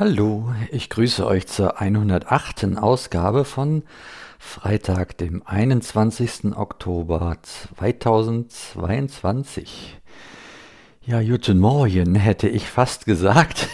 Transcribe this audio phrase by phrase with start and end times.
[0.00, 2.76] Hallo, ich grüße euch zur 108.
[2.76, 3.82] Ausgabe von
[4.38, 6.56] Freitag, dem 21.
[6.56, 9.98] Oktober 2022.
[11.04, 13.68] Ja, guten Morgen hätte ich fast gesagt,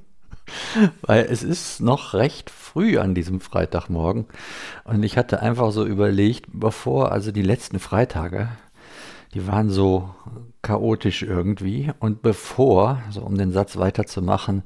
[1.02, 4.24] weil es ist noch recht früh an diesem Freitagmorgen
[4.84, 8.48] und ich hatte einfach so überlegt, bevor also die letzten Freitage,
[9.34, 10.08] die waren so
[10.62, 14.62] chaotisch irgendwie und bevor, so um den Satz weiterzumachen,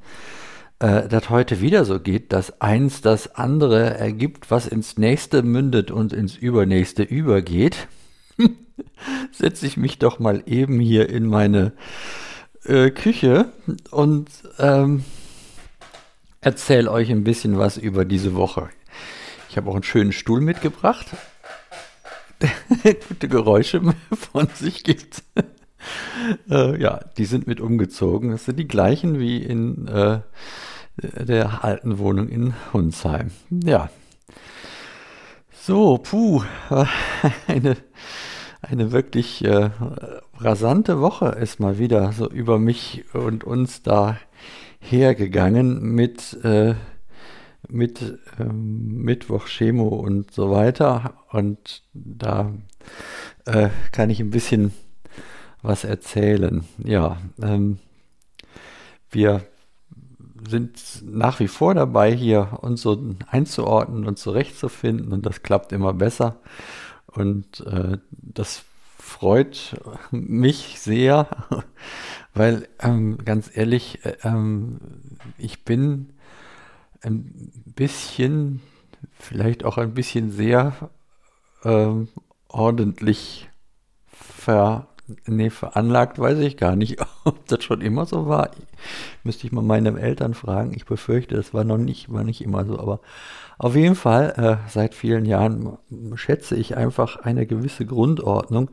[0.82, 5.92] äh, das heute wieder so geht, dass eins das andere ergibt, was ins nächste mündet
[5.92, 7.86] und ins übernächste übergeht,
[9.32, 11.72] setze ich mich doch mal eben hier in meine
[12.64, 13.52] äh, Küche
[13.92, 14.28] und
[14.58, 15.04] ähm,
[16.40, 18.68] erzähle euch ein bisschen was über diese Woche.
[19.48, 21.06] Ich habe auch einen schönen Stuhl mitgebracht,
[22.82, 23.80] der gute Geräusche
[24.32, 25.22] von sich gibt.
[26.50, 28.32] äh, ja, die sind mit umgezogen.
[28.32, 30.22] Das sind die gleichen wie in äh,
[30.96, 33.30] der alten Wohnung in Hunsheim.
[33.50, 33.90] Ja.
[35.52, 36.42] So, puh,
[37.46, 37.76] eine,
[38.60, 39.70] eine wirklich äh,
[40.38, 44.18] rasante Woche ist mal wieder so über mich und uns da
[44.80, 46.74] hergegangen mit, äh,
[47.68, 51.14] mit ähm, Mittwoch Chemo und so weiter.
[51.30, 52.52] Und da
[53.46, 54.72] äh, kann ich ein bisschen
[55.62, 56.64] was erzählen.
[56.78, 57.78] Ja, ähm,
[59.10, 59.42] wir
[60.48, 65.92] sind nach wie vor dabei, hier uns so einzuordnen und zurechtzufinden und das klappt immer
[65.92, 66.36] besser.
[67.06, 68.64] Und äh, das
[68.98, 69.80] freut
[70.10, 71.26] mich sehr,
[72.34, 74.78] weil ähm, ganz ehrlich, äh, ähm,
[75.38, 76.12] ich bin
[77.02, 78.62] ein bisschen,
[79.18, 80.90] vielleicht auch ein bisschen sehr
[81.64, 82.08] ähm,
[82.48, 83.50] ordentlich
[84.06, 84.88] ver
[85.26, 88.50] Nee, veranlagt weiß ich gar nicht, ob das schon immer so war.
[89.24, 90.72] Müsste ich mal meine Eltern fragen.
[90.74, 92.78] Ich befürchte, das war noch nicht, war nicht immer so.
[92.78, 93.00] Aber
[93.58, 95.78] auf jeden Fall, äh, seit vielen Jahren
[96.14, 98.70] schätze ich einfach eine gewisse Grundordnung.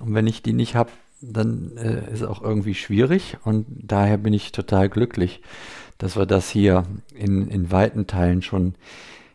[0.00, 0.90] Und wenn ich die nicht habe,
[1.20, 3.38] dann äh, ist auch irgendwie schwierig.
[3.44, 5.40] Und daher bin ich total glücklich,
[5.98, 6.84] dass wir das hier
[7.14, 8.74] in, in weiten Teilen schon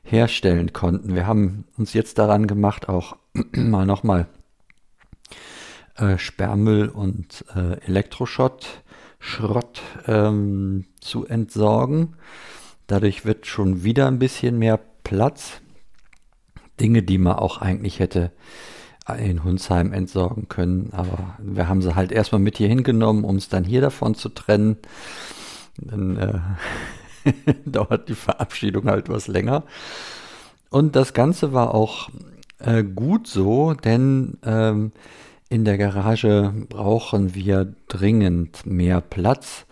[0.04, 1.16] herstellen konnten.
[1.16, 3.16] Wir haben uns jetzt daran gemacht, auch
[3.54, 4.28] mal nochmal
[6.02, 8.82] äh, Sperrmüll und äh, Elektroschrott
[9.22, 12.16] Schrott, ähm, zu entsorgen.
[12.88, 15.62] Dadurch wird schon wieder ein bisschen mehr Platz.
[16.80, 18.32] Dinge, die man auch eigentlich hätte
[19.20, 20.90] in Hunsheim entsorgen können.
[20.94, 24.30] Aber wir haben sie halt erstmal mit hier hingenommen, um es dann hier davon zu
[24.30, 24.78] trennen.
[25.78, 26.40] Dann äh,
[27.66, 29.64] dauert die Verabschiedung halt was länger.
[30.72, 32.10] Und das Ganze war auch
[32.58, 34.92] äh, gut so, denn ähm,
[35.52, 39.66] in der Garage brauchen wir dringend mehr Platz.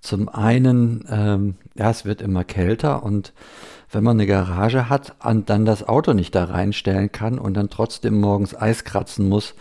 [0.00, 3.32] Zum einen, ähm, ja, es wird immer kälter und
[3.92, 7.70] wenn man eine Garage hat und dann das Auto nicht da reinstellen kann und dann
[7.70, 9.54] trotzdem morgens Eis kratzen muss,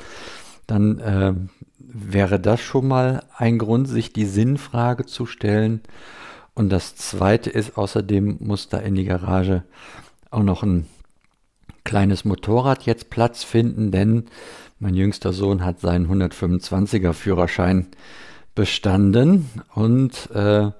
[0.66, 1.36] dann äh,
[1.78, 5.82] wäre das schon mal ein Grund, sich die Sinnfrage zu stellen.
[6.56, 9.62] Und das zweite ist, außerdem muss da in die Garage
[10.32, 10.88] auch noch ein
[11.84, 14.26] kleines Motorrad jetzt Platz finden, denn
[14.80, 17.88] mein jüngster Sohn hat seinen 125er Führerschein
[18.56, 20.72] bestanden und äh,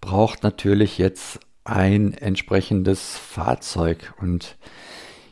[0.00, 4.14] braucht natürlich jetzt ein entsprechendes Fahrzeug.
[4.20, 4.56] Und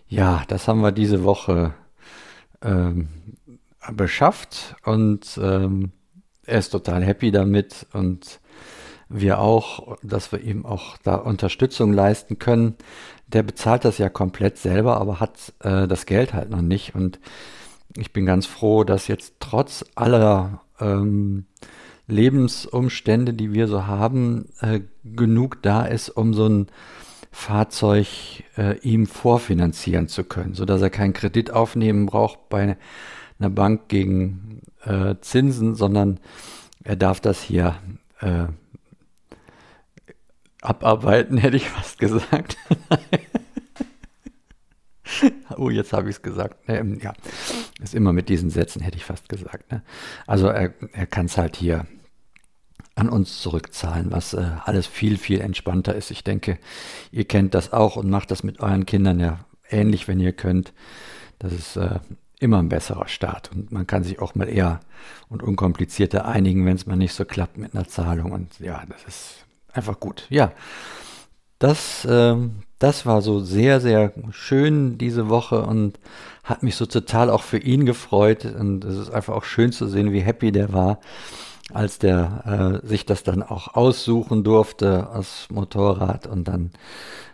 [0.08, 1.74] ja, das haben wir diese Woche
[2.62, 3.08] ähm,
[3.92, 5.92] beschafft und ähm,
[6.44, 8.40] er ist total happy damit und
[9.08, 12.74] wir auch, dass wir ihm auch da Unterstützung leisten können.
[13.28, 16.94] Der bezahlt das ja komplett selber, aber hat äh, das Geld halt noch nicht.
[16.94, 17.18] Und
[17.96, 21.46] ich bin ganz froh, dass jetzt trotz aller ähm,
[22.06, 26.66] Lebensumstände, die wir so haben, äh, genug da ist, um so ein
[27.32, 28.06] Fahrzeug
[28.56, 32.76] äh, ihm vorfinanzieren zu können, sodass er keinen Kredit aufnehmen braucht bei
[33.38, 36.18] einer Bank gegen äh, Zinsen, sondern
[36.82, 37.76] er darf das hier
[38.20, 38.46] äh,
[40.68, 42.56] abarbeiten, hätte ich fast gesagt.
[45.56, 46.56] oh, jetzt habe ich es gesagt.
[46.68, 47.12] Ähm, ja,
[47.80, 49.70] ist immer mit diesen Sätzen, hätte ich fast gesagt.
[49.72, 49.82] Ne?
[50.26, 51.86] Also er, er kann es halt hier
[52.94, 56.10] an uns zurückzahlen, was äh, alles viel, viel entspannter ist.
[56.10, 56.58] Ich denke,
[57.12, 60.72] ihr kennt das auch und macht das mit euren Kindern ja ähnlich, wenn ihr könnt.
[61.38, 61.98] Das ist äh,
[62.40, 64.80] immer ein besserer Start und man kann sich auch mal eher
[65.28, 68.32] und unkomplizierter einigen, wenn es mal nicht so klappt mit einer Zahlung.
[68.32, 69.46] Und ja, das ist
[69.76, 70.26] einfach gut.
[70.30, 70.52] Ja,
[71.58, 75.98] das, ähm, das war so sehr, sehr schön diese Woche und
[76.44, 78.44] hat mich so total auch für ihn gefreut.
[78.44, 81.00] Und es ist einfach auch schön zu sehen, wie happy der war.
[81.72, 86.70] als der äh, sich das dann auch aussuchen durfte, das Motorrad und dann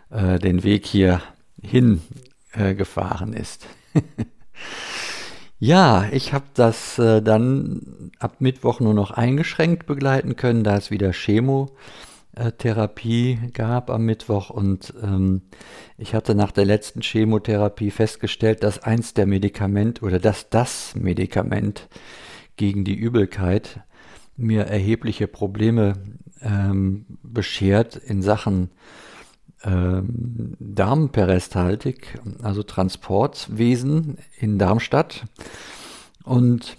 [0.09, 1.21] äh, den Weg hier
[1.61, 2.01] hin
[2.53, 3.67] äh, gefahren ist.
[5.59, 10.89] ja, ich habe das äh, dann ab Mittwoch nur noch eingeschränkt begleiten können, da es
[10.89, 11.13] wieder
[12.35, 15.43] Chemotherapie gab am Mittwoch und ähm,
[15.97, 21.87] ich hatte nach der letzten Chemotherapie festgestellt, dass eins der Medikamente oder dass das Medikament
[22.57, 23.81] gegen die Übelkeit
[24.35, 25.93] mir erhebliche Probleme
[26.41, 28.71] ähm, beschert in Sachen
[29.63, 35.25] ähm, Darmperistaltik, also Transportwesen in Darmstadt.
[36.23, 36.77] Und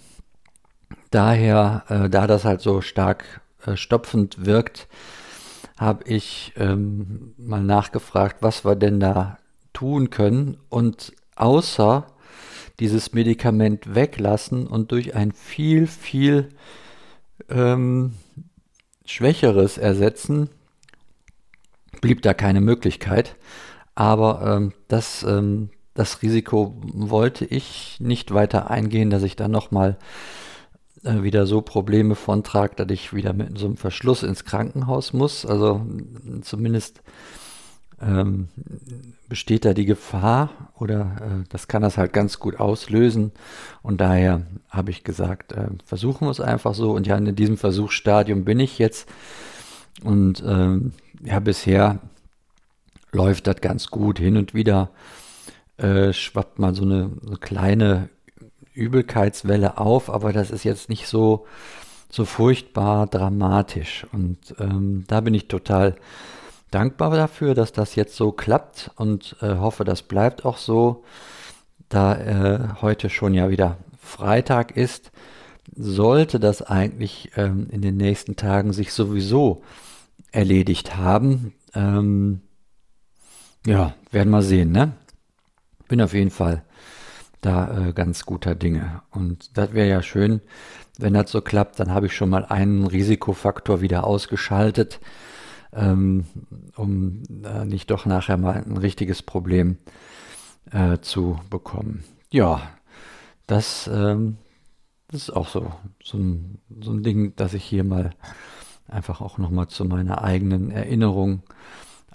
[1.11, 4.89] daher, äh, da das halt so stark äh, stopfend wirkt,
[5.77, 9.39] habe ich ähm, mal nachgefragt, was wir denn da
[9.73, 10.57] tun können.
[10.69, 12.07] Und außer
[12.79, 16.49] dieses Medikament weglassen und durch ein viel, viel
[17.49, 18.13] ähm,
[19.05, 20.49] Schwächeres ersetzen,
[22.01, 23.35] blieb da keine Möglichkeit.
[23.95, 29.97] Aber ähm, das, ähm, das Risiko wollte ich nicht weiter eingehen, dass ich dann nochmal
[31.05, 35.13] äh, wieder so Probleme von trage, dass ich wieder mit so einem Verschluss ins Krankenhaus
[35.13, 35.45] muss.
[35.45, 35.85] Also
[36.41, 37.01] zumindest
[38.01, 38.49] ähm,
[39.29, 43.31] besteht da die Gefahr oder äh, das kann das halt ganz gut auslösen.
[43.81, 46.91] Und daher habe ich gesagt, äh, versuchen wir es einfach so.
[46.91, 49.07] Und ja, in diesem Versuchsstadium bin ich jetzt.
[50.03, 50.93] Und ähm,
[51.23, 51.99] ja, bisher
[53.11, 54.19] läuft das ganz gut.
[54.19, 54.89] Hin und wieder
[55.77, 58.09] äh, schwappt mal so eine, eine, kleine
[58.75, 61.45] Übelkeitswelle auf, aber das ist jetzt nicht so,
[62.09, 64.05] so furchtbar dramatisch.
[64.11, 65.95] Und ähm, da bin ich total
[66.71, 71.03] dankbar dafür, dass das jetzt so klappt und äh, hoffe, das bleibt auch so.
[71.89, 75.11] Da äh, heute schon ja wieder Freitag ist,
[75.75, 79.63] sollte das eigentlich ähm, in den nächsten Tagen sich sowieso
[80.31, 81.53] erledigt haben.
[81.73, 82.41] Ähm,
[83.65, 84.93] ja, werden wir sehen, ne?
[85.87, 86.63] Bin auf jeden Fall
[87.45, 89.01] da äh, ganz guter Dinge.
[89.11, 90.41] Und das wäre ja schön,
[90.97, 94.99] wenn das so klappt, dann habe ich schon mal einen Risikofaktor wieder ausgeschaltet
[95.75, 96.25] ähm,
[96.75, 99.77] um äh, nicht doch nachher mal ein richtiges Problem
[100.71, 102.03] äh, zu bekommen.
[102.31, 102.61] Ja,
[103.45, 104.37] das, ähm,
[105.09, 105.71] das ist auch so,
[106.03, 108.11] so ein, so ein Ding, dass ich hier mal
[108.87, 111.43] einfach auch nochmal zu meiner eigenen Erinnerung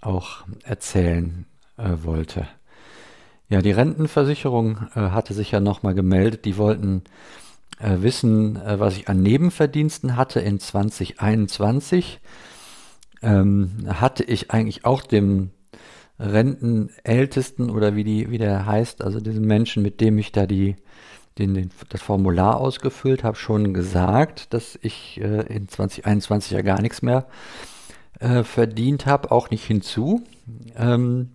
[0.00, 1.44] auch erzählen
[1.76, 2.48] äh, wollte.
[3.50, 6.44] Ja, die Rentenversicherung äh, hatte sich ja nochmal gemeldet.
[6.44, 7.02] Die wollten
[7.80, 12.20] äh, wissen, äh, was ich an Nebenverdiensten hatte in 2021
[13.22, 15.50] ähm, hatte ich eigentlich auch dem
[16.20, 20.76] Rentenältesten oder wie, die, wie der heißt, also diesen Menschen, mit dem ich da die,
[21.38, 26.80] den, den, das Formular ausgefüllt habe, schon gesagt, dass ich äh, in 2021 ja gar
[26.80, 27.26] nichts mehr
[28.20, 30.22] äh, verdient habe, auch nicht hinzu.
[30.76, 31.30] Ähm,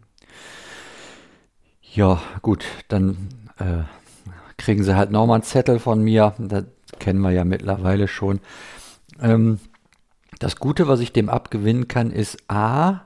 [1.96, 3.84] ja, gut, dann äh,
[4.58, 6.34] kriegen sie halt nochmal einen Zettel von mir.
[6.38, 6.66] Das
[7.00, 8.40] kennen wir ja mittlerweile schon.
[9.22, 9.60] Ähm,
[10.40, 13.02] das Gute, was ich dem abgewinnen kann, ist A,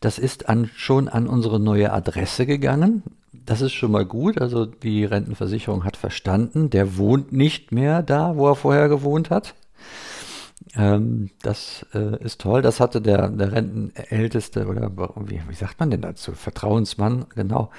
[0.00, 3.02] das ist an, schon an unsere neue Adresse gegangen.
[3.32, 4.40] Das ist schon mal gut.
[4.40, 9.54] Also die Rentenversicherung hat verstanden, der wohnt nicht mehr da, wo er vorher gewohnt hat.
[10.76, 12.62] Ähm, das äh, ist toll.
[12.62, 16.32] Das hatte der, der Rentenälteste oder wie, wie sagt man denn dazu?
[16.32, 17.70] Vertrauensmann, genau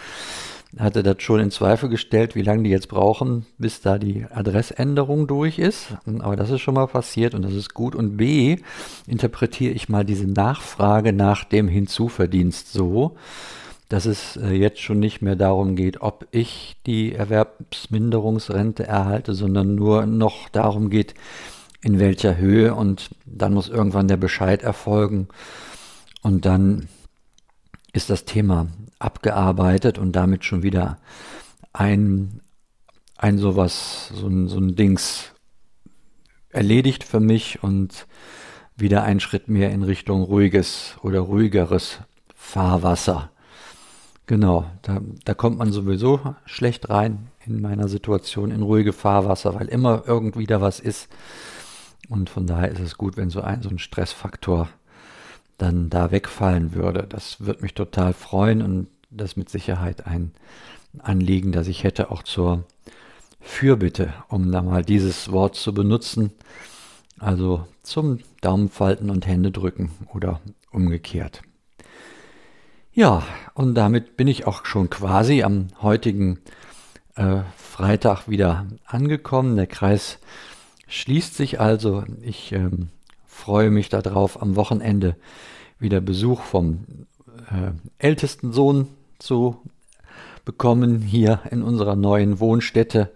[0.78, 5.28] hatte das schon in Zweifel gestellt, wie lange die jetzt brauchen, bis da die Adressänderung
[5.28, 5.98] durch ist.
[6.20, 7.94] Aber das ist schon mal passiert und das ist gut.
[7.94, 8.58] Und B,
[9.06, 13.18] interpretiere ich mal diese Nachfrage nach dem Hinzuverdienst so,
[13.90, 19.76] dass es äh, jetzt schon nicht mehr darum geht, ob ich die Erwerbsminderungsrente erhalte, sondern
[19.76, 21.14] nur noch darum geht,
[21.82, 22.74] in welcher Höhe.
[22.74, 25.28] Und dann muss irgendwann der Bescheid erfolgen.
[26.22, 26.88] Und dann
[27.94, 28.68] ist das Thema
[29.00, 30.98] abgearbeitet und damit schon wieder
[31.74, 32.42] ein,
[33.18, 35.32] ein sowas, so ein, so ein Dings
[36.50, 38.08] erledigt für mich und
[38.76, 42.00] wieder ein Schritt mehr in Richtung ruhiges oder ruhigeres
[42.36, 43.32] Fahrwasser.
[44.26, 49.68] Genau, da, da kommt man sowieso schlecht rein in meiner Situation in ruhige Fahrwasser, weil
[49.68, 51.10] immer irgendwie da was ist.
[52.10, 54.70] Und von daher ist es gut, wenn so ein, so ein Stressfaktor
[55.62, 57.06] dann da wegfallen würde.
[57.08, 60.32] Das würde mich total freuen und das mit Sicherheit ein
[61.00, 62.64] Anliegen, das ich hätte auch zur
[63.40, 66.32] Fürbitte, um da mal dieses Wort zu benutzen.
[67.20, 70.42] Also zum Daumenfalten und Hände drücken oder
[70.72, 71.42] umgekehrt.
[72.94, 76.40] Ja, und damit bin ich auch schon quasi am heutigen
[77.16, 79.56] äh, Freitag wieder angekommen.
[79.56, 80.20] Der Kreis
[80.88, 82.04] schließt sich also.
[82.22, 82.90] Ich ähm,
[83.42, 85.16] freue mich darauf, am Wochenende
[85.80, 86.86] wieder Besuch vom
[87.50, 89.60] äh, ältesten Sohn zu
[90.46, 93.12] bekommen hier in unserer neuen Wohnstätte.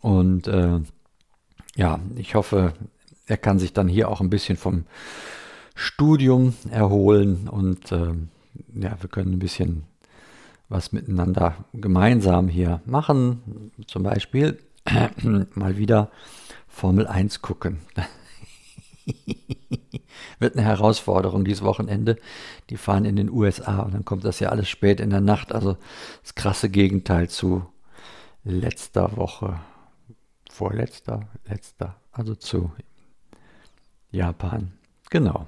[0.00, 0.80] Und äh,
[1.76, 2.72] ja, ich hoffe,
[3.26, 4.84] er kann sich dann hier auch ein bisschen vom
[5.74, 8.14] Studium erholen und äh,
[8.74, 9.84] ja, wir können ein bisschen
[10.70, 13.70] was miteinander gemeinsam hier machen.
[13.86, 14.58] Zum Beispiel
[15.54, 16.10] mal wieder
[16.68, 17.80] Formel 1 gucken.
[20.38, 22.16] Wird eine Herausforderung dieses Wochenende.
[22.70, 25.52] Die fahren in den USA und dann kommt das ja alles spät in der Nacht.
[25.52, 25.76] Also
[26.22, 27.66] das krasse Gegenteil zu
[28.44, 29.60] letzter Woche.
[30.50, 31.96] Vorletzter, letzter.
[32.12, 32.72] Also zu
[34.10, 34.72] Japan.
[35.10, 35.46] Genau.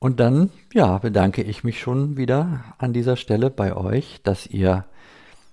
[0.00, 4.84] Und dann, ja, bedanke ich mich schon wieder an dieser Stelle bei euch, dass ihr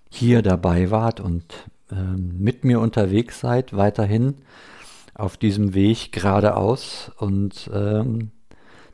[0.10, 1.44] hier dabei wart und
[1.92, 4.36] äh, mit mir unterwegs seid, weiterhin
[5.16, 7.12] auf diesem Weg geradeaus.
[7.18, 8.32] Und ähm,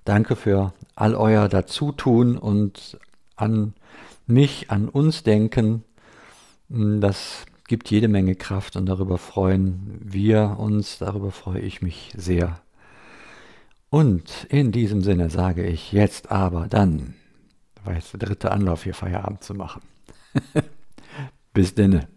[0.06, 2.98] danke für all euer Dazutun und
[3.36, 3.74] an
[4.28, 5.84] mich, an uns denken.
[6.70, 12.62] Das gibt jede Menge Kraft und darüber freuen wir uns, darüber freue ich mich sehr.
[13.90, 17.16] Und in diesem Sinne sage ich jetzt aber dann,
[17.84, 19.82] war jetzt der dritte Anlauf hier Feierabend zu machen.
[21.54, 22.08] Bis denne.